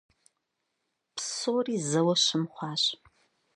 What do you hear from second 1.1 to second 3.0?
Псори зэуэ щым хъуащ.